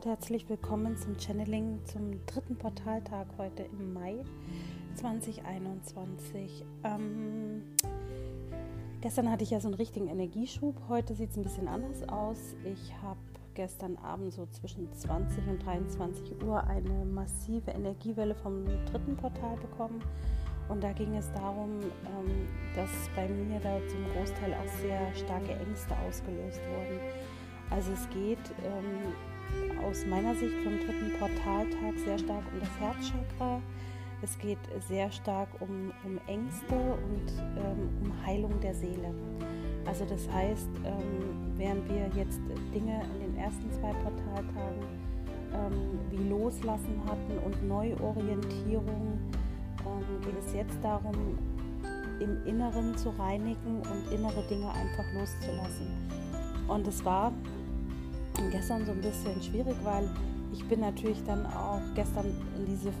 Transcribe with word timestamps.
und 0.00 0.06
herzlich 0.06 0.48
willkommen 0.48 0.96
zum 0.96 1.18
Channeling 1.18 1.78
zum 1.84 2.24
dritten 2.24 2.56
Portaltag 2.56 3.26
heute 3.36 3.64
im 3.64 3.92
Mai 3.92 4.24
2021. 4.94 6.64
Ähm, 6.84 7.60
gestern 9.02 9.30
hatte 9.30 9.44
ich 9.44 9.50
ja 9.50 9.60
so 9.60 9.68
einen 9.68 9.74
richtigen 9.74 10.08
Energieschub, 10.08 10.74
heute 10.88 11.14
sieht 11.14 11.32
es 11.32 11.36
ein 11.36 11.42
bisschen 11.42 11.68
anders 11.68 12.08
aus. 12.08 12.38
Ich 12.64 12.94
habe 13.02 13.20
gestern 13.52 13.98
Abend 13.98 14.32
so 14.32 14.46
zwischen 14.46 14.90
20 14.90 15.46
und 15.46 15.66
23 15.66 16.42
Uhr 16.44 16.64
eine 16.64 17.04
massive 17.04 17.70
Energiewelle 17.70 18.34
vom 18.34 18.64
dritten 18.90 19.18
Portal 19.18 19.58
bekommen. 19.58 20.02
Und 20.70 20.82
da 20.82 20.92
ging 20.92 21.14
es 21.14 21.30
darum, 21.34 21.78
ähm, 21.82 22.48
dass 22.74 22.88
bei 23.14 23.28
mir 23.28 23.60
da 23.60 23.78
zum 23.86 24.02
Großteil 24.14 24.54
auch 24.54 24.80
sehr 24.80 25.14
starke 25.14 25.52
Ängste 25.56 25.94
ausgelöst 26.08 26.60
wurden. 26.70 27.00
Also 27.68 27.92
es 27.92 28.08
geht 28.08 28.38
ähm, 28.64 29.12
aus 29.82 30.06
meiner 30.06 30.34
Sicht 30.34 30.54
vom 30.62 30.78
dritten 30.78 31.12
Portaltag 31.18 31.98
sehr 32.04 32.18
stark 32.18 32.42
um 32.52 32.60
das 32.60 32.70
Herzchakra. 32.78 33.60
Es 34.22 34.38
geht 34.38 34.58
sehr 34.86 35.10
stark 35.10 35.48
um, 35.60 35.92
um 36.04 36.18
Ängste 36.26 36.74
und 36.74 37.32
ähm, 37.56 37.88
um 38.02 38.26
Heilung 38.26 38.60
der 38.60 38.74
Seele. 38.74 39.14
Also 39.86 40.04
das 40.04 40.28
heißt, 40.30 40.68
ähm, 40.84 41.54
während 41.56 41.88
wir 41.88 42.10
jetzt 42.14 42.40
Dinge 42.74 43.02
in 43.14 43.32
den 43.32 43.36
ersten 43.36 43.70
zwei 43.72 43.92
Portaltagen 43.94 45.00
ähm, 45.52 45.98
wie 46.10 46.28
Loslassen 46.28 47.02
hatten 47.06 47.38
und 47.44 47.66
Neuorientierung, 47.66 49.18
ähm, 49.80 50.20
geht 50.22 50.38
es 50.38 50.52
jetzt 50.54 50.78
darum, 50.82 51.38
im 52.20 52.46
Inneren 52.46 52.96
zu 52.96 53.08
reinigen 53.18 53.80
und 53.80 54.12
innere 54.12 54.42
Dinge 54.48 54.68
einfach 54.68 55.04
loszulassen. 55.14 55.86
Und 56.68 56.86
es 56.86 57.04
war 57.04 57.32
gestern 58.48 58.86
so 58.86 58.92
ein 58.92 59.00
bisschen 59.00 59.42
schwierig, 59.42 59.76
weil 59.82 60.08
ich 60.52 60.66
bin 60.66 60.80
natürlich 60.80 61.22
dann 61.24 61.44
auch 61.46 61.80
gestern 61.94 62.26
in 62.56 62.66
diese 62.66 62.92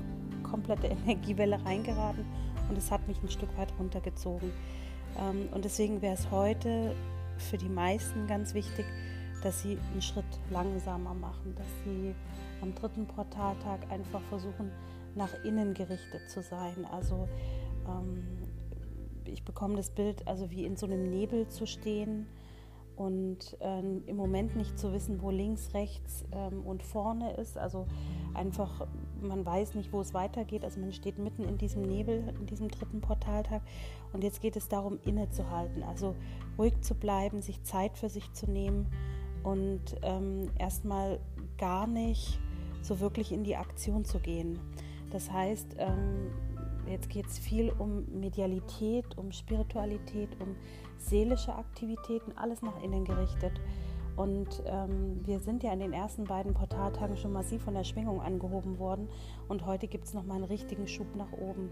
komplette 0.42 0.86
Energiewelle 1.06 1.64
reingeraten 1.64 2.24
und 2.68 2.76
es 2.76 2.90
hat 2.90 3.06
mich 3.08 3.22
ein 3.22 3.30
Stück 3.30 3.56
weit 3.56 3.72
runtergezogen. 3.78 4.50
Ähm, 5.18 5.48
und 5.52 5.64
deswegen 5.64 6.02
wäre 6.02 6.14
es 6.14 6.30
heute 6.30 6.94
für 7.38 7.56
die 7.56 7.68
meisten 7.68 8.26
ganz 8.26 8.54
wichtig, 8.54 8.84
dass 9.42 9.62
sie 9.62 9.78
einen 9.92 10.02
Schritt 10.02 10.24
langsamer 10.50 11.14
machen, 11.14 11.54
dass 11.56 11.66
sie 11.84 12.14
am 12.60 12.74
dritten 12.74 13.06
Portaltag 13.06 13.90
einfach 13.90 14.20
versuchen, 14.28 14.70
nach 15.14 15.30
innen 15.44 15.74
gerichtet 15.74 16.28
zu 16.28 16.42
sein. 16.42 16.86
Also 16.92 17.28
ähm, 17.88 18.22
ich 19.24 19.44
bekomme 19.44 19.76
das 19.76 19.90
Bild, 19.90 20.26
also 20.28 20.50
wie 20.50 20.64
in 20.64 20.76
so 20.76 20.86
einem 20.86 21.08
Nebel 21.08 21.48
zu 21.48 21.66
stehen 21.66 22.26
und 23.00 23.56
äh, 23.60 23.80
im 23.80 24.16
Moment 24.16 24.56
nicht 24.56 24.78
zu 24.78 24.92
wissen, 24.92 25.22
wo 25.22 25.30
links, 25.30 25.72
rechts 25.72 26.26
ähm, 26.32 26.60
und 26.60 26.82
vorne 26.82 27.32
ist. 27.32 27.56
Also 27.56 27.86
einfach, 28.34 28.86
man 29.22 29.46
weiß 29.46 29.74
nicht, 29.74 29.90
wo 29.94 30.02
es 30.02 30.12
weitergeht. 30.12 30.64
Also 30.64 30.80
man 30.80 30.92
steht 30.92 31.18
mitten 31.18 31.44
in 31.44 31.56
diesem 31.56 31.80
Nebel, 31.80 32.34
in 32.38 32.44
diesem 32.44 32.68
dritten 32.68 33.00
Portaltag. 33.00 33.62
Und 34.12 34.22
jetzt 34.22 34.42
geht 34.42 34.54
es 34.54 34.68
darum, 34.68 34.98
innezuhalten, 35.02 35.82
also 35.82 36.14
ruhig 36.58 36.78
zu 36.82 36.94
bleiben, 36.94 37.40
sich 37.40 37.62
Zeit 37.62 37.96
für 37.96 38.10
sich 38.10 38.30
zu 38.34 38.50
nehmen 38.50 38.86
und 39.44 39.96
ähm, 40.02 40.50
erstmal 40.58 41.20
gar 41.56 41.86
nicht 41.86 42.38
so 42.82 43.00
wirklich 43.00 43.32
in 43.32 43.44
die 43.44 43.56
Aktion 43.56 44.04
zu 44.04 44.18
gehen. 44.18 44.58
Das 45.10 45.32
heißt, 45.32 45.76
ähm, 45.78 46.32
Jetzt 46.90 47.08
geht 47.08 47.26
es 47.26 47.38
viel 47.38 47.72
um 47.78 48.04
Medialität, 48.18 49.16
um 49.16 49.30
Spiritualität, 49.30 50.28
um 50.40 50.56
seelische 50.98 51.54
Aktivitäten, 51.54 52.32
alles 52.36 52.62
nach 52.62 52.82
innen 52.82 53.04
gerichtet. 53.04 53.60
Und 54.16 54.62
ähm, 54.66 55.20
wir 55.24 55.38
sind 55.38 55.62
ja 55.62 55.72
in 55.72 55.78
den 55.78 55.92
ersten 55.92 56.24
beiden 56.24 56.52
Portaltagen 56.52 57.16
schon 57.16 57.32
massiv 57.32 57.62
von 57.62 57.74
der 57.74 57.84
Schwingung 57.84 58.20
angehoben 58.20 58.78
worden. 58.78 59.08
Und 59.48 59.64
heute 59.66 59.86
gibt 59.86 60.04
es 60.04 60.14
nochmal 60.14 60.38
einen 60.38 60.46
richtigen 60.46 60.88
Schub 60.88 61.14
nach 61.16 61.32
oben. 61.32 61.70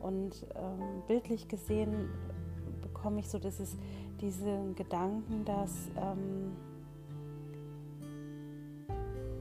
Und 0.00 0.46
ähm, 0.54 1.02
bildlich 1.06 1.46
gesehen 1.46 2.08
bekomme 2.80 3.20
ich 3.20 3.28
so 3.28 3.38
dieses, 3.38 3.76
diesen 4.20 4.74
Gedanken, 4.76 5.44
dass 5.44 5.90
ähm, 5.96 6.56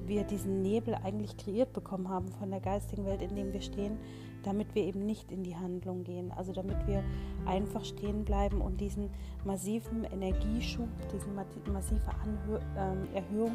wir 0.05 0.23
diesen 0.25 0.61
Nebel 0.61 0.95
eigentlich 0.95 1.38
kreiert 1.38 1.72
bekommen 1.72 2.09
haben 2.09 2.28
von 2.28 2.51
der 2.51 2.59
geistigen 2.59 3.05
Welt, 3.05 3.22
in 3.22 3.35
dem 3.35 3.53
wir 3.53 3.61
stehen, 3.61 3.97
damit 4.43 4.75
wir 4.75 4.83
eben 4.83 5.05
nicht 5.05 5.31
in 5.31 5.43
die 5.43 5.55
Handlung 5.55 6.03
gehen. 6.03 6.31
Also 6.31 6.53
damit 6.53 6.87
wir 6.87 7.03
einfach 7.45 7.83
stehen 7.83 8.23
bleiben 8.23 8.61
und 8.61 8.79
diesen 8.79 9.09
massiven 9.43 10.03
Energieschub, 10.05 10.87
diese 11.11 11.27
massive 11.71 12.11
Anhö 12.23 12.59
ähm, 12.77 13.07
Erhöhung 13.13 13.53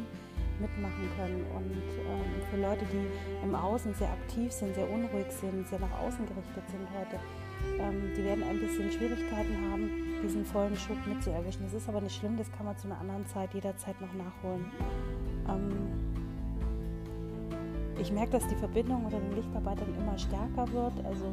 mitmachen 0.59 1.09
können. 1.15 1.45
Und 1.55 1.71
ähm, 1.71 2.41
für 2.49 2.61
Leute, 2.61 2.85
die 2.91 3.45
im 3.45 3.55
Außen 3.55 3.93
sehr 3.93 4.09
aktiv 4.09 4.51
sind, 4.51 4.75
sehr 4.75 4.89
unruhig 4.89 5.27
sind, 5.29 5.67
sehr 5.67 5.79
nach 5.79 5.99
außen 6.01 6.25
gerichtet 6.25 6.63
sind 6.69 6.87
heute, 6.97 7.19
ähm, 7.79 8.13
die 8.15 8.23
werden 8.23 8.43
ein 8.43 8.59
bisschen 8.59 8.91
Schwierigkeiten 8.91 9.55
haben, 9.71 9.89
diesen 10.23 10.45
vollen 10.45 10.75
Schub 10.75 10.97
mitzuerwischen. 11.07 11.63
Das 11.63 11.73
ist 11.73 11.89
aber 11.89 12.01
nicht 12.01 12.15
schlimm, 12.15 12.37
das 12.37 12.51
kann 12.51 12.65
man 12.65 12.77
zu 12.77 12.87
einer 12.87 12.99
anderen 12.99 13.25
Zeit 13.27 13.53
jederzeit 13.53 13.99
noch 14.01 14.13
nachholen. 14.13 14.65
Ähm, 15.47 16.08
ich 17.99 18.11
merke, 18.11 18.31
dass 18.31 18.47
die 18.47 18.55
Verbindung 18.55 19.05
unter 19.05 19.19
den 19.19 19.35
Lichtarbeitern 19.35 19.93
immer 19.97 20.17
stärker 20.17 20.71
wird. 20.71 21.05
Also 21.05 21.25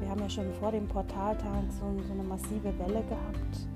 wir 0.00 0.08
haben 0.08 0.20
ja 0.20 0.30
schon 0.30 0.52
vor 0.54 0.72
dem 0.72 0.86
Portaltag 0.88 1.64
so, 1.70 1.86
so 2.06 2.12
eine 2.12 2.22
massive 2.22 2.76
Welle 2.78 3.02
gehabt. 3.04 3.68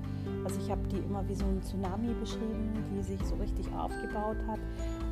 Also 0.43 0.59
ich 0.59 0.69
habe 0.69 0.81
die 0.87 0.97
immer 0.97 1.27
wie 1.27 1.35
so 1.35 1.45
ein 1.45 1.61
Tsunami 1.61 2.13
beschrieben, 2.19 2.73
die 2.91 3.03
sich 3.03 3.19
so 3.25 3.35
richtig 3.35 3.67
aufgebaut 3.73 4.37
hat 4.47 4.59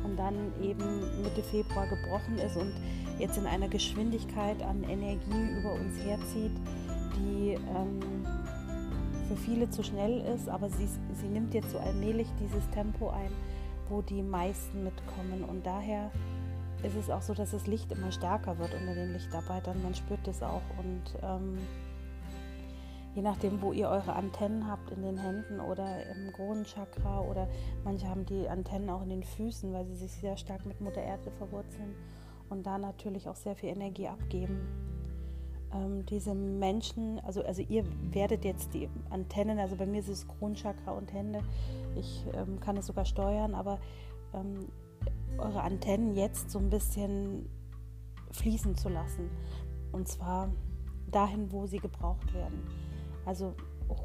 und 0.04 0.16
dann 0.18 0.34
eben 0.62 1.00
Mitte 1.22 1.42
Februar 1.42 1.86
gebrochen 1.86 2.38
ist 2.38 2.56
und 2.56 2.72
jetzt 3.18 3.38
in 3.38 3.46
einer 3.46 3.68
Geschwindigkeit 3.68 4.62
an 4.62 4.84
Energie 4.84 5.58
über 5.58 5.72
uns 5.72 5.98
herzieht, 6.04 6.52
die 7.16 7.54
ähm, 7.54 8.24
für 9.28 9.36
viele 9.36 9.70
zu 9.70 9.82
schnell 9.82 10.20
ist, 10.34 10.48
aber 10.48 10.68
sie, 10.68 10.86
sie 10.86 11.28
nimmt 11.28 11.54
jetzt 11.54 11.70
so 11.70 11.78
allmählich 11.78 12.28
dieses 12.40 12.68
Tempo 12.70 13.10
ein, 13.10 13.30
wo 13.88 14.02
die 14.02 14.22
meisten 14.22 14.84
mitkommen 14.84 15.44
und 15.48 15.64
daher 15.64 16.10
ist 16.84 16.96
es 16.96 17.10
auch 17.10 17.22
so, 17.22 17.34
dass 17.34 17.52
das 17.52 17.66
Licht 17.66 17.90
immer 17.92 18.12
stärker 18.12 18.58
wird 18.58 18.74
unter 18.74 18.94
den 18.94 19.12
Lichtarbeitern. 19.12 19.82
Man 19.82 19.94
spürt 19.94 20.26
das 20.26 20.42
auch 20.42 20.62
und 20.78 21.02
ähm, 21.22 21.58
je 23.14 23.22
nachdem, 23.22 23.62
wo 23.62 23.72
ihr 23.72 23.88
eure 23.88 24.14
Antennen 24.14 24.66
habt 24.68 24.90
in 24.90 25.02
den 25.02 25.16
Händen 25.16 25.60
oder 25.60 26.04
im 26.10 26.32
Kronenchakra 26.32 27.20
oder 27.20 27.48
manche 27.84 28.08
haben 28.08 28.26
die 28.26 28.48
Antennen 28.48 28.90
auch 28.90 29.02
in 29.02 29.08
den 29.08 29.22
Füßen, 29.22 29.72
weil 29.72 29.86
sie 29.86 29.94
sich 29.94 30.12
sehr 30.12 30.36
stark 30.36 30.66
mit 30.66 30.80
Mutter 30.80 31.02
Erde 31.02 31.30
verwurzeln 31.38 31.94
und 32.50 32.66
da 32.66 32.78
natürlich 32.78 33.28
auch 33.28 33.36
sehr 33.36 33.56
viel 33.56 33.70
Energie 33.70 34.08
abgeben. 34.08 34.66
Ähm, 35.72 36.04
diese 36.06 36.34
Menschen, 36.34 37.20
also, 37.20 37.42
also 37.44 37.62
ihr 37.62 37.84
werdet 38.12 38.44
jetzt 38.44 38.74
die 38.74 38.88
Antennen, 39.10 39.58
also 39.58 39.76
bei 39.76 39.86
mir 39.86 40.00
ist 40.00 40.08
es 40.08 40.26
Kronenchakra 40.26 40.92
und 40.92 41.12
Hände, 41.12 41.40
ich 41.96 42.26
ähm, 42.34 42.60
kann 42.60 42.76
es 42.76 42.86
sogar 42.86 43.04
steuern, 43.04 43.54
aber 43.54 43.78
ähm, 44.34 44.68
eure 45.38 45.62
Antennen 45.62 46.14
jetzt 46.14 46.50
so 46.50 46.58
ein 46.58 46.70
bisschen 46.70 47.48
fließen 48.32 48.76
zu 48.76 48.88
lassen. 48.88 49.30
Und 49.92 50.08
zwar 50.08 50.50
dahin, 51.10 51.52
wo 51.52 51.66
sie 51.66 51.78
gebraucht 51.78 52.32
werden. 52.34 52.66
Also 53.24 53.54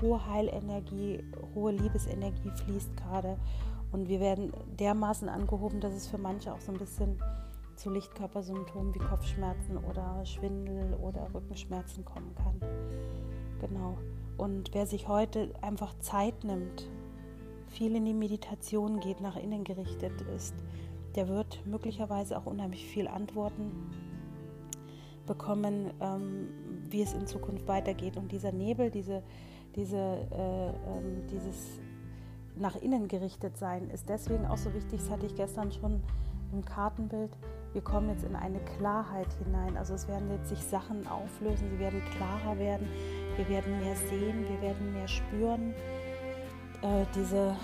hohe 0.02 0.26
Heilenergie, 0.26 1.24
hohe 1.56 1.72
Liebesenergie 1.72 2.52
fließt 2.52 2.96
gerade. 2.98 3.38
Und 3.92 4.08
wir 4.08 4.20
werden 4.20 4.54
dermaßen 4.80 5.30
angehoben, 5.30 5.80
dass 5.80 5.94
es 5.94 6.08
für 6.08 6.20
manche 6.20 6.54
auch 6.54 6.62
so 6.62 6.72
ein 6.72 6.78
bisschen 6.78 7.20
zu 7.76 7.90
Lichtkörpersymptomen 7.90 8.94
wie 8.94 9.00
Kopfschmerzen 9.00 9.78
oder 9.78 10.24
Schwindel 10.26 10.94
oder 10.96 11.28
Rückenschmerzen 11.34 12.06
kommen 12.06 12.36
kann. 12.36 12.60
Genau. 13.60 13.98
Und 14.38 14.74
wer 14.74 14.86
sich 14.86 15.08
heute 15.08 15.54
einfach 15.62 15.98
Zeit 16.00 16.44
nimmt, 16.44 16.90
viel 17.68 17.96
in 17.96 18.06
die 18.06 18.14
Meditation 18.14 19.00
geht, 19.00 19.22
nach 19.22 19.38
innen 19.38 19.64
gerichtet 19.64 20.22
ist, 20.36 20.56
der 21.20 21.28
wird 21.28 21.66
möglicherweise 21.66 22.38
auch 22.38 22.46
unheimlich 22.46 22.86
viel 22.86 23.06
Antworten 23.06 23.92
bekommen, 25.26 25.92
ähm, 26.00 26.48
wie 26.90 27.02
es 27.02 27.14
in 27.14 27.28
Zukunft 27.28 27.68
weitergeht. 27.68 28.16
Und 28.16 28.32
dieser 28.32 28.54
Nebel, 28.54 28.90
diese, 28.90 29.22
diese, 29.76 29.98
äh, 29.98 30.70
ähm, 30.70 31.28
dieses 31.30 31.82
nach 32.56 32.78
innen 32.78 33.10
gerichtet 33.10 33.58
sein, 33.58 33.90
ist 33.90 34.08
deswegen 34.08 34.46
auch 34.46 34.56
so 34.56 34.74
wichtig. 34.74 35.02
Das 35.02 35.12
hatte 35.12 35.26
ich 35.26 35.36
gestern 35.36 35.74
schon 35.74 36.02
im 36.54 36.64
Kartenbild. 36.64 37.38
Wir 37.74 37.82
kommen 37.82 38.08
jetzt 38.08 38.24
in 38.24 38.38
eine 38.38 38.60
Klarheit 38.78 39.28
hinein. 39.44 39.76
Also 39.76 39.96
es 39.96 40.08
werden 40.08 40.32
jetzt 40.32 40.48
sich 40.48 40.64
Sachen 40.64 41.06
auflösen, 41.06 41.70
sie 41.70 41.80
werden 41.80 42.02
klarer 42.16 42.58
werden, 42.58 42.88
wir 43.36 43.50
werden 43.50 43.78
mehr 43.82 43.98
sehen, 43.98 44.46
wir 44.48 44.62
werden 44.62 44.94
mehr 44.94 45.08
spüren. 45.10 45.74
Äh, 46.82 47.06
diese 47.14 47.58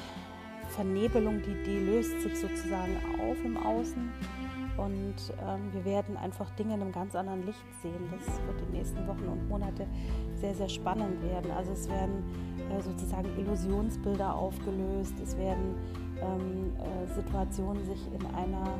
Vernebelung, 0.75 1.41
die, 1.41 1.63
die 1.63 1.79
löst 1.79 2.21
sich 2.21 2.37
sozusagen 2.37 2.97
auf 3.19 3.37
im 3.43 3.57
Außen 3.57 4.11
und 4.77 5.15
ähm, 5.41 5.71
wir 5.71 5.85
werden 5.85 6.17
einfach 6.17 6.49
Dinge 6.51 6.73
in 6.73 6.81
einem 6.81 6.91
ganz 6.91 7.15
anderen 7.15 7.45
Licht 7.45 7.63
sehen. 7.81 8.11
Das 8.11 8.25
wird 8.45 8.59
in 8.59 8.65
den 8.67 8.71
nächsten 8.73 9.07
Wochen 9.07 9.25
und 9.25 9.47
Monate 9.47 9.87
sehr, 10.35 10.53
sehr 10.53 10.67
spannend 10.67 11.21
werden. 11.23 11.49
Also 11.51 11.71
es 11.71 11.87
werden 11.87 12.23
äh, 12.69 12.81
sozusagen 12.81 13.29
Illusionsbilder 13.39 14.35
aufgelöst, 14.35 15.13
es 15.23 15.37
werden 15.37 15.75
ähm, 16.21 16.73
äh, 16.75 17.07
Situationen 17.13 17.85
sich 17.85 17.99
in 18.13 18.25
einer 18.35 18.77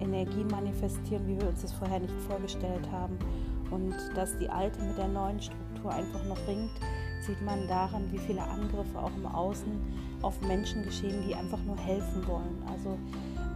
Energie 0.00 0.44
manifestieren, 0.44 1.26
wie 1.26 1.40
wir 1.40 1.48
uns 1.48 1.62
das 1.62 1.72
vorher 1.72 2.00
nicht 2.00 2.20
vorgestellt 2.28 2.86
haben. 2.92 3.18
Und 3.70 3.94
dass 4.14 4.36
die 4.36 4.48
alte 4.48 4.78
mit 4.82 4.98
der 4.98 5.08
neuen 5.08 5.40
Struktur 5.40 5.90
einfach 5.90 6.22
noch 6.26 6.46
ringt, 6.46 6.70
sieht 7.26 7.40
man 7.42 7.66
daran, 7.66 8.12
wie 8.12 8.18
viele 8.18 8.42
Angriffe 8.42 8.98
auch 8.98 9.14
im 9.16 9.26
Außen 9.26 9.80
auf 10.24 10.40
Menschen 10.42 10.82
geschehen, 10.82 11.22
die 11.26 11.34
einfach 11.34 11.62
nur 11.64 11.76
helfen 11.76 12.26
wollen. 12.26 12.62
Also 12.66 12.98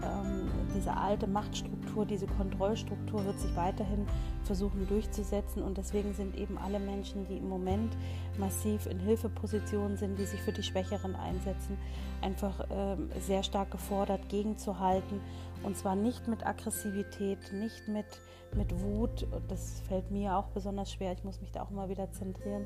ähm, 0.02 0.48
diese 0.76 0.96
alte 0.96 1.26
Machtstruktur, 1.26 2.06
diese 2.06 2.26
Kontrollstruktur 2.26 3.24
wird 3.24 3.40
sich 3.40 3.54
weiterhin 3.56 4.06
versuchen 4.44 4.86
durchzusetzen 4.86 5.62
und 5.62 5.78
deswegen 5.78 6.14
sind 6.14 6.36
eben 6.36 6.58
alle 6.58 6.78
Menschen, 6.78 7.26
die 7.26 7.38
im 7.38 7.48
Moment 7.48 7.96
massiv 8.38 8.86
in 8.86 8.98
Hilfepositionen 8.98 9.96
sind, 9.96 10.18
die 10.18 10.24
sich 10.24 10.40
für 10.40 10.52
die 10.52 10.62
Schwächeren 10.62 11.16
einsetzen, 11.16 11.78
einfach 12.22 12.66
ähm, 12.70 13.10
sehr 13.20 13.42
stark 13.42 13.70
gefordert, 13.70 14.28
gegenzuhalten. 14.28 15.20
Und 15.64 15.76
zwar 15.76 15.96
nicht 15.96 16.28
mit 16.28 16.46
Aggressivität, 16.46 17.52
nicht 17.52 17.88
mit, 17.88 18.20
mit 18.54 18.80
Wut, 18.80 19.26
das 19.48 19.80
fällt 19.88 20.10
mir 20.10 20.36
auch 20.36 20.48
besonders 20.48 20.92
schwer, 20.92 21.12
ich 21.12 21.24
muss 21.24 21.40
mich 21.40 21.50
da 21.50 21.62
auch 21.62 21.70
mal 21.70 21.88
wieder 21.88 22.12
zentrieren, 22.12 22.64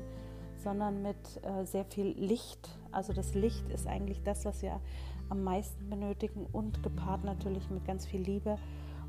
sondern 0.63 1.01
mit 1.01 1.17
äh, 1.43 1.65
sehr 1.65 1.85
viel 1.85 2.07
Licht. 2.17 2.77
Also 2.91 3.13
das 3.13 3.35
Licht 3.35 3.69
ist 3.69 3.87
eigentlich 3.87 4.23
das, 4.23 4.45
was 4.45 4.61
wir 4.61 4.79
am 5.29 5.43
meisten 5.43 5.89
benötigen 5.89 6.47
und 6.51 6.81
gepaart 6.83 7.23
natürlich 7.23 7.69
mit 7.69 7.85
ganz 7.85 8.05
viel 8.05 8.21
Liebe, 8.21 8.57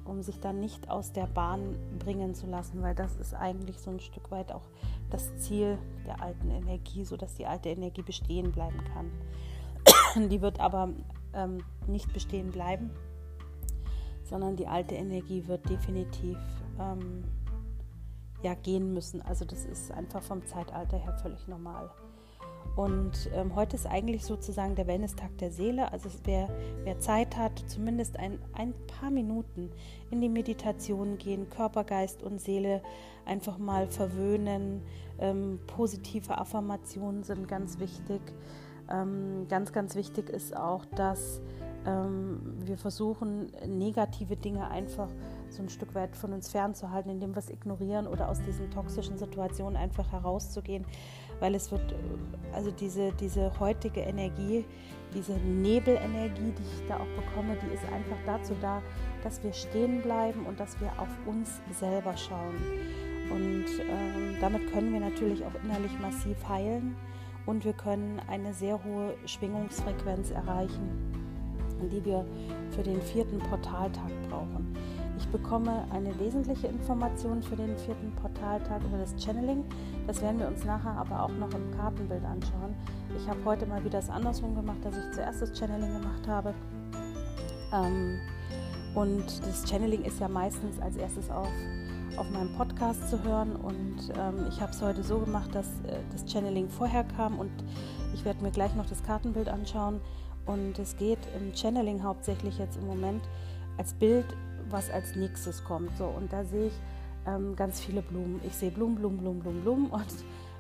um 0.05 0.23
sich 0.23 0.41
dann 0.41 0.61
nicht 0.61 0.91
aus 0.91 1.13
der 1.13 1.27
Bahn 1.27 1.77
bringen 1.99 2.35
zu 2.35 2.47
lassen, 2.47 2.83
weil 2.83 2.95
das 2.95 3.17
ist 3.17 3.35
eigentlich 3.35 3.79
so 3.79 3.91
ein 3.91 4.01
Stück 4.01 4.31
weit 4.31 4.53
auch 4.53 4.69
das 5.11 5.37
Ziel 5.39 5.79
der 6.07 6.21
alten 6.21 6.51
Energie, 6.51 7.05
sodass 7.05 7.35
die 7.35 7.47
alte 7.47 7.69
Energie 7.69 8.03
bestehen 8.03 8.53
bleiben 8.53 8.83
kann. 8.93 9.11
Die 10.31 10.41
wird 10.41 10.61
aber 10.61 10.91
ähm, 11.35 11.59
nicht 11.87 12.13
bestehen 12.13 12.51
bleiben, 12.51 12.91
sondern 14.23 14.57
die 14.57 14.67
alte 14.67 14.95
Energie 14.95 15.47
wird 15.47 15.69
definitiv 15.69 16.39
ähm, 16.81 17.25
ja, 18.45 18.55
gehen 18.55 18.93
müssen. 18.93 19.23
Also 19.23 19.45
das 19.45 19.65
ist 19.65 19.91
einfach 19.91 20.23
vom 20.23 20.47
Zeitalter 20.47 20.99
her 20.99 21.17
völlig 21.23 21.49
normal. 21.49 21.91
Und 22.77 23.31
ähm, 23.35 23.55
heute 23.55 23.77
ist 23.77 23.87
eigentlich 23.87 24.25
sozusagen 24.25 24.75
der 24.75 24.87
Wellness-Tag 24.87 25.39
der 25.39 25.51
Seele. 25.51 25.93
Also 25.93 26.11
wer, 26.25 26.49
wer 26.83 26.99
Zeit 26.99 27.37
hat, 27.37 27.53
zumindest 27.69 28.19
ein, 28.19 28.39
ein 28.53 28.75
paar 28.87 29.11
Minuten 29.11 29.71
in 30.11 30.21
die 30.21 30.29
Meditation 30.29 31.19
gehen, 31.19 31.49
Körper, 31.49 31.85
Geist 31.85 32.23
und 32.23 32.41
Seele 32.41 32.83
einfach 33.25 33.59
mal 33.59 33.87
verwöhnen. 33.87 34.83
Ähm, 35.19 35.61
positive 35.69 36.37
Affirmationen 36.37 37.23
sind 37.23 37.47
ganz 37.49 37.79
wichtig. 37.79 38.21
Ähm, 38.91 39.47
ganz, 39.49 39.73
ganz 39.73 39.95
wichtig 39.95 40.29
ist 40.29 40.55
auch, 40.55 40.85
dass 40.85 41.41
ähm, 41.87 42.41
wir 42.59 42.77
versuchen, 42.77 43.53
negative 43.67 44.37
Dinge 44.37 44.69
einfach 44.69 45.09
so 45.55 45.63
ein 45.63 45.69
Stück 45.69 45.95
weit 45.95 46.17
von 46.17 46.33
uns 46.33 46.51
fernzuhalten, 46.51 47.11
indem 47.11 47.35
wir 47.35 47.39
es 47.39 47.51
ignorieren 47.51 48.07
oder 48.07 48.29
aus 48.29 48.41
diesen 48.43 48.71
toxischen 48.71 49.19
Situationen 49.19 49.77
einfach 49.77 50.11
herauszugehen, 50.13 50.85
weil 51.41 51.55
es 51.55 51.71
wird, 51.71 51.95
also 52.53 52.71
diese, 52.71 53.13
diese 53.13 53.59
heutige 53.59 54.01
Energie, 54.01 54.65
diese 55.15 55.35
Nebelenergie, 55.35 56.53
die 56.53 56.63
ich 56.63 56.89
da 56.89 56.97
auch 56.97 57.23
bekomme, 57.25 57.57
die 57.63 57.75
ist 57.75 57.85
einfach 57.85 58.17
dazu 58.27 58.55
da, 58.61 58.83
dass 59.23 59.43
wir 59.43 59.53
stehen 59.53 60.03
bleiben 60.03 60.45
und 60.47 60.59
dass 60.59 60.81
wir 60.81 60.89
auf 60.99 61.09
uns 61.27 61.61
selber 61.79 62.17
schauen. 62.17 62.57
Und 63.31 63.65
ähm, 63.81 64.37
damit 64.41 64.71
können 64.73 64.93
wir 64.93 65.01
natürlich 65.01 65.45
auch 65.45 65.55
innerlich 65.63 65.99
massiv 66.01 66.37
heilen 66.49 66.97
und 67.47 67.65
wir 67.65 67.73
können 67.73 68.21
eine 68.29 68.53
sehr 68.53 68.83
hohe 68.85 69.15
Schwingungsfrequenz 69.27 70.31
erreichen, 70.31 71.13
die 71.91 72.05
wir 72.05 72.25
für 72.71 72.83
den 72.83 73.01
vierten 73.01 73.39
Portaltag 73.39 74.11
brauchen. 74.29 74.77
Ich 75.17 75.29
bekomme 75.29 75.85
eine 75.91 76.19
wesentliche 76.19 76.67
Information 76.67 77.43
für 77.43 77.57
den 77.57 77.77
vierten 77.79 78.13
Portaltag 78.17 78.83
über 78.85 78.99
das 78.99 79.15
Channeling. 79.23 79.65
Das 80.07 80.21
werden 80.23 80.41
wir 80.41 80.49
uns 80.49 80.65
nachher 80.65 80.93
aber 80.93 81.23
auch 81.23 81.33
noch 81.33 81.53
im 81.55 81.71
Kartenbild 81.77 82.25
anschauen. 82.25 82.75
Ich 83.17 83.29
habe 83.29 83.39
heute 83.45 83.67
mal 83.67 83.85
wieder 83.85 83.99
das 84.01 84.11
andersrum 84.11 84.55
gemacht, 84.55 84.79
dass 84.83 84.97
ich 84.97 85.13
zuerst 85.13 85.43
das 85.43 85.57
Channeling 85.57 85.93
gemacht 85.93 86.27
habe. 86.27 86.55
Ähm, 87.73 88.19
und 88.95 89.25
das 89.47 89.69
Channeling 89.69 90.03
ist 90.03 90.21
ja 90.21 90.29
meistens 90.29 90.81
als 90.81 90.97
erstes 90.97 91.31
auf, 91.31 91.49
auf 92.17 92.31
meinem 92.31 92.53
Podcast 92.57 93.09
zu 93.09 93.23
hören. 93.23 93.55
Und 93.57 94.13
ähm, 94.19 94.47
ich 94.49 94.61
habe 94.61 94.73
es 94.73 94.83
heute 94.83 95.03
so 95.03 95.19
gemacht, 95.21 95.55
dass 95.55 95.67
äh, 95.87 95.99
das 96.13 96.31
Channeling 96.31 96.69
vorher 96.69 97.05
kam 97.05 97.39
und 97.39 97.53
ich 98.15 98.25
werde 98.25 98.43
mir 98.43 98.51
gleich 98.51 98.75
noch 98.75 98.87
das 98.87 99.03
Kartenbild 99.03 99.49
anschauen. 99.49 100.01
Und 100.47 100.79
es 100.79 100.97
geht 100.97 101.19
im 101.39 101.55
Channeling 101.55 102.03
hauptsächlich 102.03 102.59
jetzt 102.59 102.77
im 102.77 102.87
Moment 102.87 103.23
als 103.79 103.95
Bild 103.95 104.27
was 104.75 104.91
als 104.91 105.15
nächstes 105.15 105.65
kommt. 105.65 105.97
So, 105.97 106.07
und 106.07 106.33
da 106.33 106.45
sehe 106.45 106.67
ich 106.67 106.81
ähm, 107.27 107.55
ganz 107.57 107.81
viele 107.81 108.03
Blumen. 108.03 108.41
Ich 108.45 108.55
sehe 108.55 108.71
Blumen, 108.71 108.97
Blumen, 108.97 109.19
Blumen, 109.19 109.41
Blumen, 109.41 109.63
Blumen 109.63 109.87
und 109.87 110.07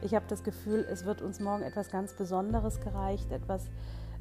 ich 0.02 0.14
habe 0.14 0.24
das 0.28 0.44
Gefühl, 0.44 0.86
es 0.90 1.04
wird 1.04 1.20
uns 1.20 1.40
morgen 1.40 1.62
etwas 1.62 1.90
ganz 1.90 2.12
Besonderes 2.12 2.80
gereicht, 2.80 3.32
etwas 3.32 3.66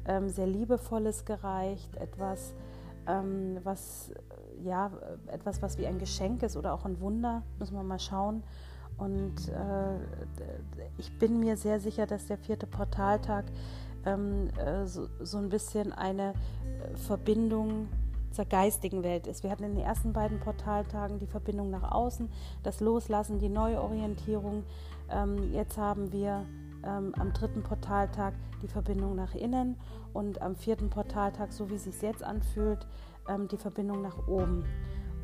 ähm, 0.06 0.28
sehr 0.28 0.46
Liebevolles 0.46 1.24
gereicht, 1.24 1.96
etwas, 1.96 2.54
ähm, 3.06 3.58
was 3.62 4.12
ja, 4.62 4.90
etwas, 5.28 5.62
was 5.62 5.78
wie 5.78 5.86
ein 5.86 5.98
Geschenk 5.98 6.42
ist 6.42 6.56
oder 6.56 6.74
auch 6.74 6.84
ein 6.84 7.00
Wunder, 7.00 7.42
müssen 7.58 7.76
wir 7.76 7.82
mal 7.82 8.00
schauen. 8.00 8.42
Und 8.96 9.48
äh, 9.48 9.96
ich 10.98 11.18
bin 11.18 11.40
mir 11.40 11.56
sehr 11.56 11.80
sicher, 11.80 12.06
dass 12.06 12.26
der 12.26 12.38
vierte 12.38 12.66
Portaltag 12.66 13.44
ähm, 14.06 14.48
äh, 14.58 14.86
so, 14.86 15.08
so, 15.20 15.38
ein 15.38 15.48
bisschen 15.48 15.92
eine 15.92 16.30
äh, 16.30 16.96
Verbindung 16.96 17.88
zur 18.34 18.44
geistigen 18.44 19.02
Welt 19.02 19.26
ist. 19.26 19.42
Wir 19.42 19.50
hatten 19.50 19.64
in 19.64 19.74
den 19.74 19.84
ersten 19.84 20.12
beiden 20.12 20.40
Portaltagen 20.40 21.18
die 21.18 21.26
Verbindung 21.26 21.70
nach 21.70 21.92
außen, 21.92 22.28
das 22.62 22.80
Loslassen, 22.80 23.38
die 23.38 23.48
Neuorientierung. 23.48 24.64
Ähm, 25.10 25.52
jetzt 25.52 25.78
haben 25.78 26.12
wir 26.12 26.44
ähm, 26.84 27.14
am 27.18 27.32
dritten 27.32 27.62
Portaltag 27.62 28.34
die 28.62 28.68
Verbindung 28.68 29.14
nach 29.14 29.34
innen 29.34 29.76
und 30.12 30.42
am 30.42 30.56
vierten 30.56 30.90
Portaltag, 30.90 31.52
so 31.52 31.70
wie 31.70 31.74
es 31.74 31.84
sich 31.84 32.02
jetzt 32.02 32.22
anfühlt, 32.22 32.86
ähm, 33.28 33.48
die 33.48 33.56
Verbindung 33.56 34.02
nach 34.02 34.26
oben. 34.28 34.64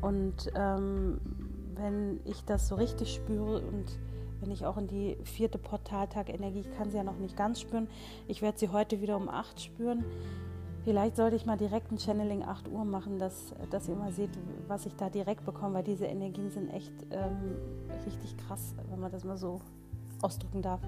Und 0.01 0.51
wenn 0.55 2.21
ich 2.25 2.43
das 2.45 2.67
so 2.67 2.73
richtig 2.73 3.13
spüre 3.13 3.59
und 3.59 3.99
wenn 4.39 4.49
ich 4.49 4.65
auch 4.65 4.77
in 4.77 4.87
die 4.87 5.15
vierte 5.23 5.59
Portaltag-Energie, 5.59 6.61
ich 6.61 6.75
kann 6.75 6.89
sie 6.89 6.97
ja 6.97 7.03
noch 7.03 7.17
nicht 7.17 7.37
ganz 7.37 7.61
spüren, 7.61 7.87
ich 8.27 8.41
werde 8.41 8.57
sie 8.57 8.69
heute 8.69 9.01
wieder 9.01 9.15
um 9.15 9.29
acht 9.29 9.61
spüren, 9.61 10.03
Vielleicht 10.83 11.15
sollte 11.15 11.35
ich 11.35 11.45
mal 11.45 11.57
direkt 11.57 11.91
ein 11.91 11.99
Channeling 11.99 12.43
8 12.43 12.67
Uhr 12.69 12.85
machen, 12.85 13.19
dass, 13.19 13.53
dass 13.69 13.87
ihr 13.87 13.95
mal 13.95 14.11
seht, 14.11 14.31
was 14.67 14.85
ich 14.87 14.95
da 14.95 15.09
direkt 15.09 15.45
bekomme, 15.45 15.75
weil 15.75 15.83
diese 15.83 16.05
Energien 16.05 16.49
sind 16.49 16.73
echt 16.73 16.93
ähm, 17.11 17.55
richtig 18.05 18.35
krass, 18.37 18.73
wenn 18.89 18.99
man 18.99 19.11
das 19.11 19.23
mal 19.23 19.37
so 19.37 19.61
ausdrücken 20.23 20.63
darf. 20.63 20.81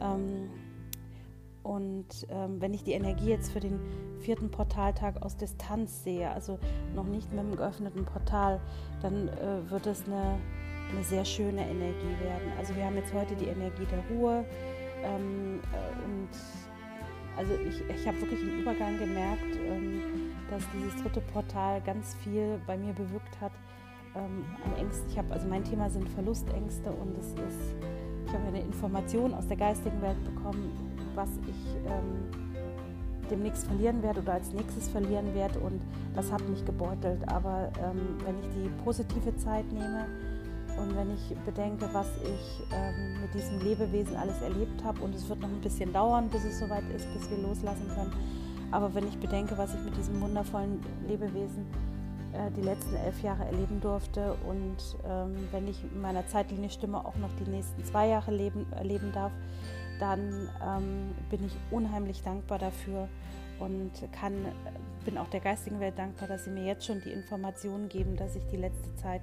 Ähm, 0.00 0.50
und 1.62 2.26
ähm, 2.30 2.60
wenn 2.60 2.74
ich 2.74 2.84
die 2.84 2.92
Energie 2.92 3.28
jetzt 3.28 3.52
für 3.52 3.60
den 3.60 3.80
vierten 4.20 4.50
Portaltag 4.50 5.22
aus 5.22 5.36
Distanz 5.36 6.04
sehe, 6.04 6.30
also 6.30 6.58
noch 6.94 7.04
nicht 7.04 7.30
mit 7.30 7.40
einem 7.40 7.56
geöffneten 7.56 8.04
Portal, 8.04 8.60
dann 9.02 9.28
äh, 9.28 9.70
wird 9.70 9.86
es 9.86 10.04
eine, 10.06 10.38
eine 10.90 11.04
sehr 11.04 11.24
schöne 11.24 11.62
Energie 11.62 12.18
werden. 12.22 12.52
Also 12.58 12.74
wir 12.74 12.84
haben 12.84 12.96
jetzt 12.96 13.12
heute 13.12 13.36
die 13.36 13.46
Energie 13.46 13.86
der 13.86 14.16
Ruhe 14.16 14.44
ähm, 15.02 15.60
äh, 15.72 16.04
und 16.04 16.28
also 17.36 17.52
ich, 17.54 17.82
ich 17.88 18.06
habe 18.06 18.20
wirklich 18.20 18.40
im 18.40 18.60
Übergang 18.60 18.98
gemerkt, 18.98 19.56
ähm, 19.56 20.02
dass 20.50 20.62
dieses 20.74 21.02
dritte 21.02 21.20
Portal 21.32 21.80
ganz 21.82 22.14
viel 22.16 22.60
bei 22.66 22.76
mir 22.76 22.92
bewirkt 22.92 23.40
hat. 23.40 23.52
Ähm, 24.14 24.44
an. 24.64 24.90
Ich 25.08 25.18
habe, 25.18 25.32
also 25.32 25.46
mein 25.48 25.64
Thema 25.64 25.88
sind 25.88 26.08
Verlustängste 26.08 26.90
und 26.90 27.16
es 27.18 27.28
ist, 27.28 27.74
ich 28.26 28.32
habe 28.32 28.48
eine 28.48 28.60
Information 28.60 29.34
aus 29.34 29.46
der 29.46 29.56
geistigen 29.56 30.02
Welt 30.02 30.22
bekommen, 30.24 30.72
was 31.14 31.28
ich 31.46 31.76
ähm, 31.86 32.50
demnächst 33.30 33.66
verlieren 33.66 34.02
werde 34.02 34.20
oder 34.20 34.34
als 34.34 34.52
nächstes 34.52 34.88
verlieren 34.88 35.32
werde 35.34 35.60
und 35.60 35.80
das 36.14 36.32
hat 36.32 36.46
mich 36.48 36.64
gebeutelt. 36.64 37.20
Aber 37.28 37.70
ähm, 37.82 38.18
wenn 38.24 38.38
ich 38.40 38.48
die 38.54 38.68
positive 38.84 39.36
Zeit 39.36 39.70
nehme, 39.72 40.06
und 40.78 40.96
wenn 40.96 41.14
ich 41.14 41.36
bedenke, 41.44 41.88
was 41.92 42.06
ich 42.22 42.62
ähm, 42.72 43.20
mit 43.20 43.34
diesem 43.34 43.60
Lebewesen 43.60 44.16
alles 44.16 44.40
erlebt 44.42 44.82
habe, 44.84 45.00
und 45.02 45.14
es 45.14 45.28
wird 45.28 45.40
noch 45.40 45.48
ein 45.48 45.60
bisschen 45.60 45.92
dauern, 45.92 46.28
bis 46.28 46.44
es 46.44 46.58
soweit 46.58 46.88
ist, 46.94 47.12
bis 47.12 47.30
wir 47.30 47.38
loslassen 47.38 47.88
können, 47.94 48.12
aber 48.70 48.94
wenn 48.94 49.06
ich 49.08 49.18
bedenke, 49.18 49.58
was 49.58 49.74
ich 49.74 49.80
mit 49.80 49.96
diesem 49.96 50.20
wundervollen 50.20 50.80
Lebewesen 51.08 51.66
äh, 52.32 52.50
die 52.56 52.62
letzten 52.62 52.94
elf 52.94 53.22
Jahre 53.22 53.44
erleben 53.44 53.80
durfte 53.80 54.36
und 54.48 54.76
ähm, 55.04 55.34
wenn 55.50 55.66
ich 55.66 55.82
in 55.82 56.00
meiner 56.00 56.26
Zeitlinie 56.26 56.70
stimme, 56.70 57.04
auch 57.04 57.16
noch 57.16 57.32
die 57.44 57.50
nächsten 57.50 57.84
zwei 57.84 58.08
Jahre 58.08 58.30
leben, 58.30 58.66
erleben 58.72 59.10
darf, 59.12 59.32
dann 59.98 60.48
ähm, 60.64 61.14
bin 61.28 61.44
ich 61.44 61.52
unheimlich 61.70 62.22
dankbar 62.22 62.58
dafür 62.58 63.08
und 63.58 63.90
kann, 64.12 64.32
bin 65.04 65.18
auch 65.18 65.28
der 65.28 65.40
geistigen 65.40 65.80
Welt 65.80 65.98
dankbar, 65.98 66.28
dass 66.28 66.44
sie 66.44 66.50
mir 66.50 66.64
jetzt 66.64 66.86
schon 66.86 67.00
die 67.02 67.10
Informationen 67.10 67.88
geben, 67.88 68.16
dass 68.16 68.36
ich 68.36 68.46
die 68.46 68.56
letzte 68.56 68.94
Zeit 68.96 69.22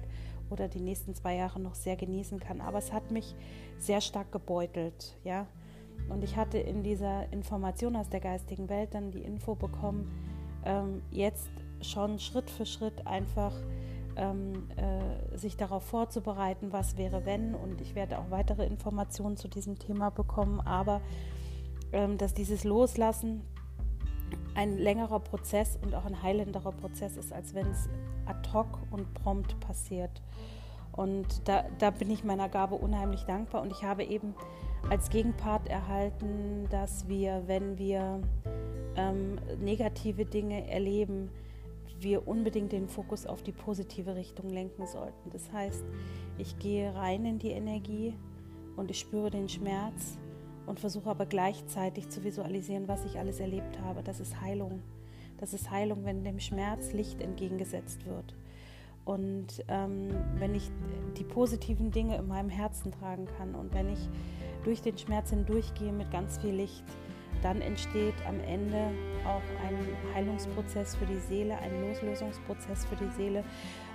oder 0.50 0.68
die 0.68 0.80
nächsten 0.80 1.14
zwei 1.14 1.36
Jahre 1.36 1.60
noch 1.60 1.74
sehr 1.74 1.96
genießen 1.96 2.40
kann. 2.40 2.60
Aber 2.60 2.78
es 2.78 2.92
hat 2.92 3.10
mich 3.10 3.34
sehr 3.78 4.00
stark 4.00 4.32
gebeutelt, 4.32 5.16
ja. 5.24 5.46
Und 6.08 6.24
ich 6.24 6.36
hatte 6.36 6.58
in 6.58 6.82
dieser 6.82 7.30
Information 7.32 7.96
aus 7.96 8.08
der 8.08 8.20
geistigen 8.20 8.68
Welt 8.68 8.94
dann 8.94 9.10
die 9.10 9.22
Info 9.22 9.54
bekommen, 9.54 10.10
ähm, 10.64 11.02
jetzt 11.10 11.50
schon 11.82 12.18
Schritt 12.18 12.50
für 12.50 12.66
Schritt 12.66 13.06
einfach 13.06 13.52
ähm, 14.16 14.68
äh, 14.76 15.36
sich 15.36 15.56
darauf 15.56 15.84
vorzubereiten, 15.84 16.72
was 16.72 16.96
wäre 16.96 17.24
wenn. 17.24 17.54
Und 17.54 17.80
ich 17.80 17.94
werde 17.94 18.18
auch 18.18 18.30
weitere 18.30 18.66
Informationen 18.66 19.36
zu 19.36 19.48
diesem 19.48 19.78
Thema 19.78 20.10
bekommen. 20.10 20.60
Aber 20.60 21.00
ähm, 21.92 22.18
dass 22.18 22.34
dieses 22.34 22.64
Loslassen 22.64 23.42
ein 24.58 24.76
längerer 24.76 25.20
Prozess 25.20 25.78
und 25.80 25.94
auch 25.94 26.04
ein 26.04 26.20
heilenderer 26.20 26.72
Prozess 26.72 27.16
ist, 27.16 27.32
als 27.32 27.54
wenn 27.54 27.68
es 27.68 27.88
ad 28.26 28.40
hoc 28.52 28.80
und 28.90 29.14
prompt 29.14 29.60
passiert. 29.60 30.20
Und 30.90 31.46
da, 31.46 31.64
da 31.78 31.90
bin 31.90 32.10
ich 32.10 32.24
meiner 32.24 32.48
Gabe 32.48 32.74
unheimlich 32.74 33.22
dankbar. 33.22 33.62
Und 33.62 33.70
ich 33.70 33.84
habe 33.84 34.02
eben 34.02 34.34
als 34.90 35.10
Gegenpart 35.10 35.68
erhalten, 35.68 36.66
dass 36.70 37.06
wir, 37.06 37.44
wenn 37.46 37.78
wir 37.78 38.20
ähm, 38.96 39.38
negative 39.60 40.24
Dinge 40.24 40.68
erleben, 40.68 41.30
wir 42.00 42.26
unbedingt 42.26 42.72
den 42.72 42.88
Fokus 42.88 43.26
auf 43.26 43.44
die 43.44 43.52
positive 43.52 44.16
Richtung 44.16 44.50
lenken 44.50 44.88
sollten. 44.88 45.30
Das 45.30 45.52
heißt, 45.52 45.84
ich 46.36 46.58
gehe 46.58 46.92
rein 46.96 47.24
in 47.26 47.38
die 47.38 47.52
Energie 47.52 48.12
und 48.76 48.90
ich 48.90 48.98
spüre 48.98 49.30
den 49.30 49.48
Schmerz 49.48 50.18
und 50.68 50.78
versuche 50.78 51.08
aber 51.08 51.26
gleichzeitig 51.26 52.10
zu 52.10 52.22
visualisieren, 52.22 52.88
was 52.88 53.04
ich 53.04 53.18
alles 53.18 53.40
erlebt 53.40 53.80
habe. 53.80 54.02
Das 54.02 54.20
ist 54.20 54.40
Heilung. 54.40 54.82
Das 55.38 55.54
ist 55.54 55.70
Heilung, 55.70 56.04
wenn 56.04 56.24
dem 56.24 56.40
Schmerz 56.40 56.92
Licht 56.92 57.22
entgegengesetzt 57.22 58.04
wird. 58.06 58.34
Und 59.04 59.64
ähm, 59.68 60.10
wenn 60.36 60.54
ich 60.54 60.70
die 61.16 61.24
positiven 61.24 61.90
Dinge 61.90 62.16
in 62.16 62.28
meinem 62.28 62.50
Herzen 62.50 62.92
tragen 62.92 63.26
kann 63.38 63.54
und 63.54 63.72
wenn 63.72 63.88
ich 63.88 64.08
durch 64.64 64.82
den 64.82 64.98
Schmerz 64.98 65.30
hindurchgehe 65.30 65.92
mit 65.92 66.10
ganz 66.10 66.38
viel 66.38 66.54
Licht, 66.54 66.84
dann 67.42 67.62
entsteht 67.62 68.14
am 68.26 68.38
Ende 68.40 68.90
auch 69.24 69.66
ein 69.66 69.78
Heilungsprozess 70.14 70.96
für 70.96 71.06
die 71.06 71.18
Seele, 71.18 71.56
ein 71.58 71.80
Loslösungsprozess 71.80 72.84
für 72.84 72.96
die 72.96 73.10
Seele. 73.16 73.44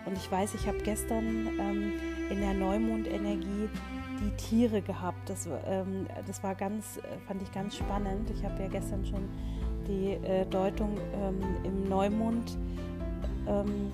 Und 0.06 0.18
ich 0.18 0.32
weiß, 0.32 0.56
ich 0.56 0.66
habe 0.68 0.80
gestern 0.80 1.48
ähm, 1.60 1.94
in 2.32 2.40
der 2.40 2.54
Neumondenergie 2.54 3.70
die 4.24 4.32
Tiere 4.38 4.82
gehabt. 4.82 5.30
Das, 5.30 5.48
ähm, 5.66 6.08
das 6.26 6.44
war 6.44 6.56
ganz, 6.56 7.00
fand 7.28 7.42
ich 7.42 7.52
ganz 7.52 7.78
spannend. 7.78 8.30
Ich 8.30 8.44
habe 8.44 8.62
ja 8.62 8.70
gestern 8.70 9.06
schon 9.06 9.28
die 9.88 10.14
äh, 10.26 10.46
Deutung 10.46 10.98
ähm, 11.14 11.42
im 11.64 11.90
Neumond 11.90 12.58
ähm, 13.48 13.92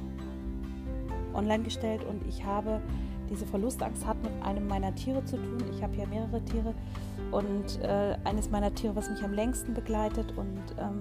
online 1.33 1.63
gestellt 1.63 2.03
und 2.03 2.25
ich 2.27 2.43
habe 2.43 2.81
diese 3.29 3.45
Verlustangst 3.45 4.05
hat 4.05 4.21
mit 4.23 4.31
einem 4.43 4.67
meiner 4.67 4.93
Tiere 4.95 5.23
zu 5.23 5.37
tun. 5.37 5.63
Ich 5.71 5.83
habe 5.83 5.95
ja 5.95 6.05
mehrere 6.07 6.43
Tiere 6.45 6.73
und 7.31 7.79
äh, 7.81 8.17
eines 8.23 8.49
meiner 8.49 8.73
Tiere, 8.73 8.95
was 8.95 9.09
mich 9.09 9.23
am 9.23 9.33
längsten 9.33 9.73
begleitet 9.73 10.33
und 10.35 10.61
ähm, 10.79 10.99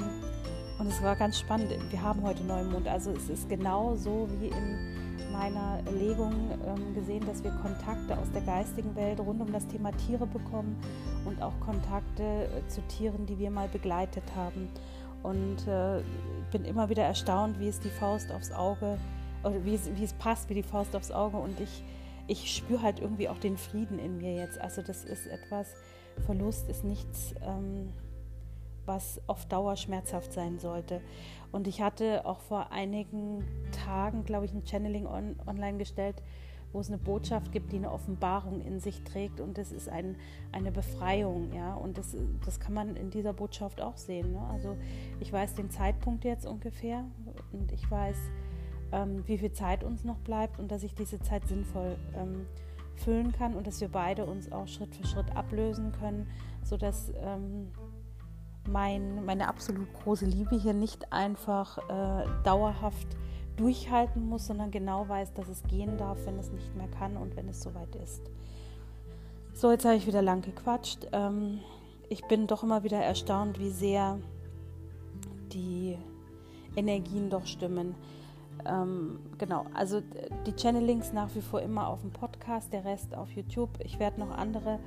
und 0.79 0.87
es 0.87 1.03
war 1.03 1.17
ganz 1.17 1.41
spannend. 1.41 1.75
Wir 1.91 2.01
haben 2.01 2.23
heute 2.23 2.45
Neumond, 2.45 2.87
also 2.87 3.11
es 3.11 3.29
ist 3.29 3.49
genau 3.49 3.97
so 3.97 4.29
wie 4.39 4.47
in 4.47 4.98
meiner 5.39 5.81
Legung 5.93 6.33
ähm, 6.67 6.95
gesehen, 6.95 7.25
dass 7.25 7.45
wir 7.45 7.53
Kontakte 7.63 8.19
aus 8.19 8.31
der 8.33 8.43
geistigen 8.43 8.95
Welt 8.97 9.21
rund 9.21 9.41
um 9.41 9.53
das 9.53 9.67
Thema 9.69 9.93
Tiere 9.93 10.27
bekommen 10.27 10.77
und 11.25 11.41
auch 11.41 11.59
Kontakte 11.61 12.23
äh, 12.23 12.69
zu 12.69 12.81
Tieren, 12.89 13.25
die 13.27 13.39
wir 13.39 13.51
mal 13.51 13.69
begleitet 13.69 14.25
haben. 14.35 14.69
Und 15.23 15.67
äh, 15.69 16.03
bin 16.51 16.65
immer 16.65 16.89
wieder 16.89 17.05
erstaunt, 17.05 17.59
wie 17.61 17.69
es 17.69 17.79
die 17.79 17.89
Faust 17.89 18.33
aufs 18.33 18.51
Auge, 18.51 18.99
oder 19.45 19.65
wie 19.65 19.75
es, 19.75 19.89
wie 19.95 20.05
es 20.05 20.13
passt, 20.15 20.49
wie 20.49 20.55
die 20.55 20.63
Faust 20.63 20.97
aufs 20.97 21.13
Auge. 21.13 21.37
Und 21.37 21.61
ich, 21.61 21.85
ich 22.27 22.55
spüre 22.55 22.83
halt 22.83 23.01
irgendwie 23.01 23.29
auch 23.29 23.39
den 23.39 23.57
Frieden 23.57 23.99
in 24.01 24.19
mir 24.19 24.35
jetzt. 24.35 24.61
Also 24.61 24.83
das 24.83 25.05
ist 25.05 25.27
etwas, 25.29 25.69
Verlust 26.27 26.69
ist 26.69 26.83
nichts, 26.85 27.35
ähm, 27.43 27.93
was 28.89 29.21
auf 29.29 29.47
Dauer 29.47 29.77
schmerzhaft 29.77 30.33
sein 30.33 30.59
sollte. 30.59 31.01
Und 31.53 31.69
ich 31.69 31.81
hatte 31.81 32.27
auch 32.27 32.41
vor 32.41 32.73
einigen 32.73 33.45
Tagen, 33.85 34.25
glaube 34.25 34.47
ich, 34.47 34.53
ein 34.53 34.67
Channeling 34.67 35.07
on, 35.07 35.37
online 35.47 35.79
gestellt, 35.79 36.23
wo 36.73 36.81
es 36.81 36.89
eine 36.89 36.99
Botschaft 36.99 37.53
gibt, 37.53 37.73
die 37.73 37.77
eine 37.77 37.93
Offenbarung 37.93 38.61
in 38.61 38.81
sich 38.81 39.03
trägt 39.03 39.41
und 39.41 39.57
das 39.57 39.73
ist 39.73 39.89
ein, 39.89 40.17
eine 40.53 40.71
Befreiung, 40.71 41.53
ja, 41.55 41.75
und 41.75 41.97
das, 41.97 42.15
das 42.45 42.61
kann 42.61 42.75
man 42.75 42.95
in 42.97 43.11
dieser 43.11 43.33
Botschaft 43.33 43.81
auch 43.81 43.97
sehen. 43.97 44.33
Ne? 44.33 44.41
Also 44.53 44.77
ich 45.21 45.33
weiß 45.33 45.55
den 45.55 45.71
Zeitpunkt 45.71 46.25
jetzt 46.25 46.47
ungefähr 46.47 47.05
und 47.53 47.73
ich 47.73 47.91
weiß, 47.91 48.17
ähm, 48.93 49.23
wie 49.27 49.39
viel 49.39 49.53
Zeit 49.53 49.83
uns 49.83 50.05
noch 50.05 50.19
bleibt 50.19 50.59
und 50.59 50.71
dass 50.71 50.83
ich 50.83 50.95
diese 50.95 51.21
Zeit 51.21 51.47
sinnvoll 51.49 51.97
ähm, 52.15 52.47
füllen 52.97 53.33
kann 53.33 53.55
und 53.55 53.67
dass 53.67 53.81
wir 53.81 53.89
beide 53.89 54.27
uns 54.27 54.51
auch 54.53 54.67
Schritt 54.67 54.95
für 54.95 55.07
Schritt 55.07 55.35
ablösen 55.37 55.93
können, 55.93 56.29
sodass 56.65 57.13
ähm, 57.23 57.69
mein, 58.69 59.25
meine 59.25 59.49
absolut 59.49 59.93
große 60.03 60.27
Liebe 60.27 60.57
hier 60.57 60.75
nicht 60.75 61.13
einfach 61.13 61.79
äh, 61.89 62.27
dauerhaft 62.45 63.09
durchhalten 63.57 64.29
muss, 64.29 64.47
sondern 64.47 64.71
genau 64.71 65.09
weiß, 65.09 65.35
dass 65.35 65.49
es 65.49 65.63
gehen 65.65 65.97
darf, 65.99 66.19
wenn 66.27 66.39
es 66.39 66.51
nicht 66.53 66.75
mehr 66.77 66.89
kann 66.89 67.17
und 67.17 67.37
wenn 67.37 67.49
es 67.49 67.61
soweit 67.61 67.95
ist. 67.97 68.23
So, 69.53 69.71
jetzt 69.73 69.85
habe 69.85 69.97
ich 69.97 70.07
wieder 70.07 70.23
lang 70.23 70.43
gequatscht. 70.43 71.09
Ähm, 71.13 71.61
ich 72.09 72.25
bin 72.27 72.47
doch 72.47 72.63
immer 72.63 72.85
wieder 72.85 72.99
erstaunt, 72.99 73.59
wie 73.59 73.71
sehr 73.71 74.19
die 75.53 75.99
Energien 76.77 77.29
doch 77.31 77.47
stimmen. 77.47 77.95
Ähm, 78.65 79.19
genau, 79.39 79.67
also 79.75 80.01
die 80.47 80.55
Channelings 80.55 81.13
nach 81.13 81.35
wie 81.35 81.41
vor 81.41 81.61
immer 81.61 81.89
auf 81.89 82.01
dem 82.03 82.13
Podcast, 82.13 82.73
der 82.73 82.85
Rest 82.85 83.15
auf 83.15 83.31
YouTube. 83.33 83.71
Ich 83.81 83.99
werde 83.99 84.21
noch 84.21 84.31
andere 84.31 84.79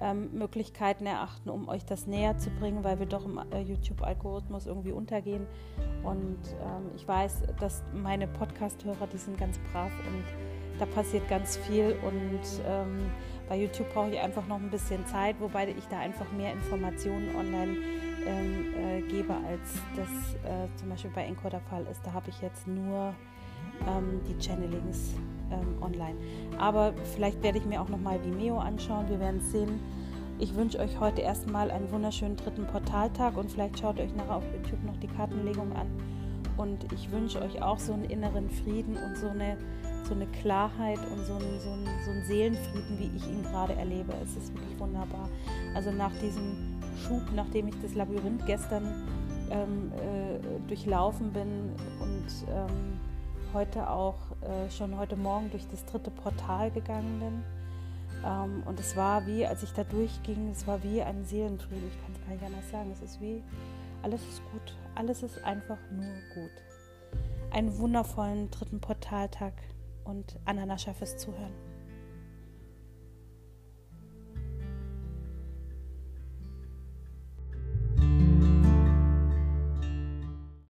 ähm, 0.00 0.30
Möglichkeiten 0.32 1.06
erachten, 1.06 1.50
um 1.50 1.68
euch 1.68 1.84
das 1.84 2.06
näher 2.06 2.36
zu 2.38 2.50
bringen, 2.50 2.84
weil 2.84 2.98
wir 2.98 3.06
doch 3.06 3.24
im 3.24 3.38
äh, 3.38 3.60
YouTube-Algorithmus 3.60 4.66
irgendwie 4.66 4.92
untergehen. 4.92 5.46
Und 6.02 6.38
ähm, 6.60 6.90
ich 6.96 7.06
weiß, 7.06 7.42
dass 7.60 7.82
meine 7.94 8.26
Podcast-Hörer, 8.26 9.06
die 9.12 9.18
sind 9.18 9.38
ganz 9.38 9.58
brav 9.72 9.90
und 10.06 10.24
da 10.78 10.86
passiert 10.86 11.28
ganz 11.28 11.56
viel. 11.56 11.96
Und 12.02 12.40
ähm, 12.66 13.10
bei 13.48 13.56
YouTube 13.56 13.92
brauche 13.92 14.10
ich 14.10 14.18
einfach 14.18 14.46
noch 14.46 14.56
ein 14.56 14.70
bisschen 14.70 15.06
Zeit, 15.06 15.36
wobei 15.40 15.68
ich 15.68 15.86
da 15.88 16.00
einfach 16.00 16.30
mehr 16.32 16.52
Informationen 16.52 17.34
online 17.36 17.76
ähm, 18.26 18.74
äh, 18.74 19.02
gebe, 19.02 19.34
als 19.34 19.74
das 19.96 20.34
äh, 20.44 20.68
zum 20.76 20.88
Beispiel 20.88 21.10
bei 21.14 21.24
Encore 21.24 21.50
der 21.50 21.60
Fall 21.60 21.86
ist. 21.90 22.04
Da 22.04 22.12
habe 22.12 22.30
ich 22.30 22.40
jetzt 22.40 22.66
nur 22.66 23.14
ähm, 23.86 24.20
die 24.28 24.38
Channelings 24.38 25.14
ähm, 25.50 25.82
online. 25.82 26.16
Aber 26.58 26.92
vielleicht 27.14 27.42
werde 27.42 27.58
ich 27.58 27.66
mir 27.66 27.80
auch 27.80 27.88
nochmal 27.88 28.22
Vimeo 28.24 28.58
anschauen. 28.58 29.08
Wir 29.08 29.20
werden 29.20 29.40
es 29.40 29.52
sehen. 29.52 29.80
Ich 30.38 30.54
wünsche 30.56 30.78
euch 30.78 30.98
heute 30.98 31.20
erstmal 31.20 31.70
einen 31.70 31.90
wunderschönen 31.92 32.36
dritten 32.36 32.66
Portaltag 32.66 33.36
und 33.36 33.50
vielleicht 33.50 33.78
schaut 33.78 34.00
euch 34.00 34.14
nachher 34.16 34.36
auf 34.36 34.44
YouTube 34.52 34.82
noch 34.84 34.96
die 34.96 35.06
Kartenlegung 35.06 35.72
an. 35.76 35.86
Und 36.56 36.92
ich 36.92 37.10
wünsche 37.10 37.40
euch 37.40 37.62
auch 37.62 37.78
so 37.78 37.92
einen 37.92 38.04
inneren 38.04 38.50
Frieden 38.50 38.96
und 38.96 39.16
so 39.16 39.28
eine, 39.28 39.56
so 40.06 40.14
eine 40.14 40.26
Klarheit 40.26 40.98
und 41.10 41.24
so 41.24 41.34
einen, 41.34 41.60
so, 41.60 41.70
einen, 41.70 41.86
so 42.04 42.10
einen 42.10 42.24
Seelenfrieden, 42.24 42.98
wie 42.98 43.10
ich 43.16 43.26
ihn 43.26 43.42
gerade 43.42 43.74
erlebe. 43.74 44.12
Es 44.22 44.36
ist 44.36 44.52
wirklich 44.54 44.78
wunderbar. 44.78 45.28
Also 45.74 45.90
nach 45.90 46.12
diesem 46.20 46.80
Schub, 47.06 47.22
nachdem 47.34 47.68
ich 47.68 47.74
das 47.80 47.94
Labyrinth 47.94 48.44
gestern 48.46 48.84
ähm, 49.50 49.92
äh, 49.96 50.68
durchlaufen 50.68 51.32
bin 51.32 51.70
und 52.00 52.26
ähm, 52.48 52.98
heute 53.52 53.88
auch 53.88 54.16
äh, 54.42 54.70
schon 54.70 54.96
heute 54.98 55.16
Morgen 55.16 55.50
durch 55.50 55.66
das 55.68 55.84
dritte 55.84 56.10
Portal 56.10 56.70
gegangen 56.70 57.20
bin. 57.20 57.42
Ähm, 58.24 58.62
und 58.66 58.78
es 58.78 58.96
war 58.96 59.26
wie, 59.26 59.46
als 59.46 59.62
ich 59.62 59.72
da 59.72 59.84
durchging, 59.84 60.50
es 60.50 60.66
war 60.66 60.82
wie 60.82 61.02
ein 61.02 61.24
Seelenfrieden. 61.24 61.88
Ich 61.88 62.02
kann 62.02 62.12
es 62.14 62.20
gar 62.20 62.34
nicht 62.34 62.44
anders 62.44 62.70
sagen. 62.70 62.90
Es 62.92 63.02
ist 63.02 63.20
wie, 63.20 63.42
alles 64.02 64.22
ist 64.22 64.42
gut. 64.50 64.76
Alles 64.94 65.22
ist 65.22 65.42
einfach 65.44 65.78
nur 65.90 66.14
gut. 66.34 66.50
Einen 67.50 67.78
wundervollen 67.78 68.50
dritten 68.50 68.80
Portaltag 68.80 69.54
und 70.04 70.38
Ananascha 70.44 70.92
fürs 70.92 71.16
Zuhören. 71.18 71.71